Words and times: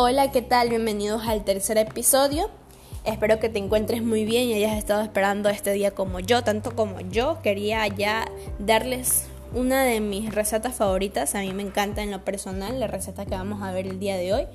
Hola, 0.00 0.30
¿qué 0.30 0.42
tal? 0.42 0.68
Bienvenidos 0.68 1.26
al 1.26 1.42
tercer 1.42 1.76
episodio. 1.76 2.50
Espero 3.04 3.40
que 3.40 3.48
te 3.48 3.58
encuentres 3.58 4.00
muy 4.00 4.24
bien 4.24 4.44
y 4.44 4.54
hayas 4.54 4.78
estado 4.78 5.02
esperando 5.02 5.48
este 5.48 5.72
día 5.72 5.90
como 5.90 6.20
yo, 6.20 6.44
tanto 6.44 6.76
como 6.76 7.00
yo. 7.00 7.40
Quería 7.42 7.84
ya 7.88 8.30
darles 8.60 9.24
una 9.52 9.82
de 9.82 9.98
mis 9.98 10.32
recetas 10.32 10.76
favoritas. 10.76 11.34
A 11.34 11.40
mí 11.40 11.52
me 11.52 11.64
encanta 11.64 12.04
en 12.04 12.12
lo 12.12 12.24
personal 12.24 12.78
la 12.78 12.86
receta 12.86 13.26
que 13.26 13.34
vamos 13.34 13.60
a 13.60 13.72
ver 13.72 13.88
el 13.88 13.98
día 13.98 14.16
de 14.16 14.32
hoy. 14.32 14.46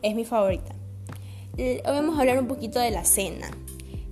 Es 0.00 0.14
mi 0.14 0.24
favorita. 0.24 0.74
Hoy 1.58 1.82
vamos 1.84 2.16
a 2.16 2.20
hablar 2.20 2.38
un 2.38 2.48
poquito 2.48 2.80
de 2.80 2.90
la 2.90 3.04
cena. 3.04 3.50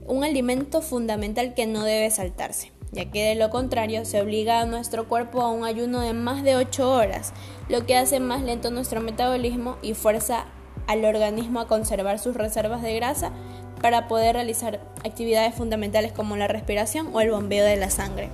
Un 0.04 0.22
alimento 0.22 0.82
fundamental 0.82 1.54
que 1.54 1.64
no 1.64 1.82
debe 1.82 2.10
saltarse 2.10 2.72
ya 2.90 3.10
que 3.10 3.22
de 3.22 3.34
lo 3.34 3.50
contrario 3.50 4.04
se 4.04 4.20
obliga 4.20 4.60
a 4.60 4.66
nuestro 4.66 5.08
cuerpo 5.08 5.42
a 5.42 5.50
un 5.50 5.64
ayuno 5.64 6.00
de 6.00 6.14
más 6.14 6.42
de 6.42 6.56
8 6.56 6.90
horas, 6.90 7.32
lo 7.68 7.84
que 7.84 7.96
hace 7.96 8.18
más 8.20 8.42
lento 8.42 8.70
nuestro 8.70 9.00
metabolismo 9.00 9.76
y 9.82 9.94
fuerza 9.94 10.46
al 10.88 11.04
organismo 11.04 11.60
a 11.60 11.68
conservar 11.68 12.18
sus 12.18 12.34
reservas 12.34 12.82
de 12.82 12.96
grasa 12.96 13.30
para 13.80 14.08
poder 14.08 14.34
realizar 14.34 14.80
actividades 15.04 15.54
fundamentales 15.54 16.10
como 16.12 16.36
la 16.36 16.48
respiración 16.48 17.10
o 17.12 17.20
el 17.20 17.30
bombeo 17.30 17.64
de 17.64 17.76
la 17.76 17.90
sangre. 17.90 18.30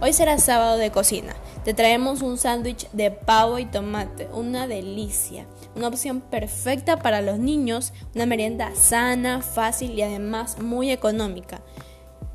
Hoy 0.00 0.12
será 0.12 0.38
sábado 0.38 0.76
de 0.76 0.90
cocina. 0.90 1.34
Te 1.64 1.74
traemos 1.74 2.22
un 2.22 2.38
sándwich 2.38 2.88
de 2.92 3.10
pavo 3.10 3.58
y 3.58 3.66
tomate, 3.66 4.28
una 4.32 4.66
delicia, 4.66 5.46
una 5.74 5.88
opción 5.88 6.20
perfecta 6.20 6.98
para 6.98 7.20
los 7.20 7.38
niños, 7.38 7.92
una 8.14 8.26
merienda 8.26 8.74
sana, 8.74 9.42
fácil 9.42 9.92
y 9.92 10.02
además 10.02 10.60
muy 10.60 10.90
económica. 10.90 11.62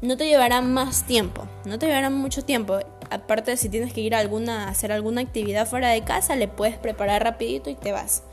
No 0.02 0.18
te 0.18 0.28
llevará 0.28 0.60
más 0.60 1.06
tiempo, 1.06 1.48
no 1.66 1.80
te 1.80 1.86
llevará 1.86 2.10
mucho 2.10 2.44
tiempo. 2.44 2.80
Aparte, 3.10 3.56
si 3.56 3.70
tienes 3.70 3.94
que 3.94 4.02
ir 4.02 4.14
a, 4.14 4.20
alguna, 4.20 4.66
a 4.66 4.70
hacer 4.70 4.92
alguna 4.92 5.22
actividad 5.22 5.66
fuera 5.66 5.90
de 5.90 6.04
casa, 6.04 6.36
le 6.36 6.50
puedes 6.50 6.78
preparar 6.78 7.24
rapidito 7.24 7.70
y 7.70 7.76
te 7.76 7.94
vas. 7.94 8.24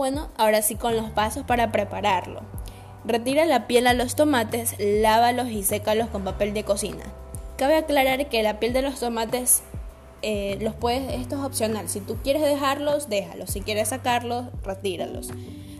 Bueno, 0.00 0.30
ahora 0.38 0.62
sí 0.62 0.76
con 0.76 0.96
los 0.96 1.10
pasos 1.10 1.44
para 1.44 1.72
prepararlo. 1.72 2.40
Retira 3.04 3.44
la 3.44 3.66
piel 3.66 3.86
a 3.86 3.92
los 3.92 4.16
tomates, 4.16 4.74
lávalos 4.78 5.50
y 5.50 5.62
sécalos 5.62 6.08
con 6.08 6.24
papel 6.24 6.54
de 6.54 6.64
cocina. 6.64 7.04
Cabe 7.58 7.76
aclarar 7.76 8.30
que 8.30 8.42
la 8.42 8.58
piel 8.58 8.72
de 8.72 8.80
los 8.80 8.98
tomates 8.98 9.62
eh, 10.22 10.56
los 10.62 10.74
puedes, 10.74 11.20
esto 11.20 11.36
es 11.36 11.42
opcional. 11.42 11.90
Si 11.90 12.00
tú 12.00 12.16
quieres 12.24 12.40
dejarlos, 12.40 13.10
déjalos. 13.10 13.50
Si 13.50 13.60
quieres 13.60 13.88
sacarlos, 13.88 14.46
retíralos. 14.62 15.32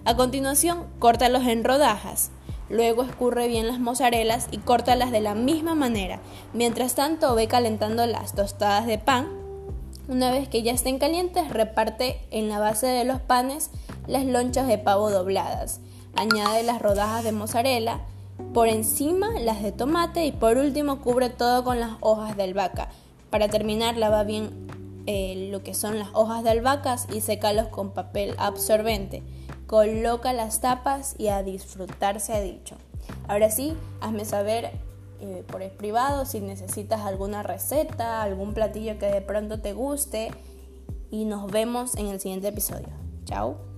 A 0.04 0.14
continuación, 0.16 0.84
córtalos 0.98 1.46
en 1.46 1.64
rodajas. 1.64 2.30
Luego 2.68 3.04
escurre 3.04 3.48
bien 3.48 3.68
las 3.68 3.80
mozarelas 3.80 4.48
y 4.50 4.58
córtalas 4.58 5.12
de 5.12 5.22
la 5.22 5.34
misma 5.34 5.74
manera. 5.74 6.20
Mientras 6.52 6.94
tanto, 6.94 7.34
ve 7.34 7.48
calentando 7.48 8.04
las 8.04 8.34
tostadas 8.34 8.84
de 8.84 8.98
pan. 8.98 9.28
Una 10.08 10.30
vez 10.30 10.46
que 10.48 10.62
ya 10.62 10.72
estén 10.72 10.98
calientes, 10.98 11.48
reparte 11.48 12.20
en 12.30 12.50
la 12.50 12.58
base 12.58 12.86
de 12.86 13.04
los 13.04 13.20
panes 13.20 13.70
las 14.10 14.26
lonchas 14.26 14.66
de 14.66 14.76
pavo 14.78 15.10
dobladas. 15.10 15.80
Añade 16.16 16.62
las 16.64 16.82
rodajas 16.82 17.24
de 17.24 17.32
mozzarella, 17.32 18.00
por 18.52 18.68
encima 18.68 19.28
las 19.40 19.62
de 19.62 19.72
tomate 19.72 20.26
y 20.26 20.32
por 20.32 20.56
último 20.56 21.00
cubre 21.00 21.30
todo 21.30 21.62
con 21.62 21.78
las 21.78 21.92
hojas 22.00 22.36
de 22.36 22.42
albahaca. 22.42 22.88
Para 23.30 23.48
terminar 23.48 23.96
lava 23.96 24.24
bien 24.24 24.66
eh, 25.06 25.48
lo 25.52 25.62
que 25.62 25.74
son 25.74 25.98
las 25.98 26.08
hojas 26.12 26.42
de 26.42 26.50
albahacas 26.50 27.06
y 27.12 27.20
sécalos 27.20 27.68
con 27.68 27.92
papel 27.92 28.34
absorbente. 28.38 29.22
Coloca 29.66 30.32
las 30.32 30.60
tapas 30.60 31.14
y 31.16 31.28
a 31.28 31.44
disfrutar 31.44 32.18
se 32.18 32.32
ha 32.32 32.40
dicho. 32.40 32.76
Ahora 33.28 33.50
sí, 33.50 33.74
hazme 34.00 34.24
saber 34.24 34.72
eh, 35.20 35.44
por 35.46 35.62
el 35.62 35.70
privado 35.70 36.26
si 36.26 36.40
necesitas 36.40 37.02
alguna 37.02 37.44
receta, 37.44 38.22
algún 38.22 38.52
platillo 38.52 38.98
que 38.98 39.06
de 39.06 39.20
pronto 39.20 39.60
te 39.60 39.72
guste 39.72 40.32
y 41.10 41.24
nos 41.24 41.50
vemos 41.50 41.94
en 41.94 42.08
el 42.08 42.20
siguiente 42.20 42.48
episodio. 42.48 42.88
Chao. 43.24 43.69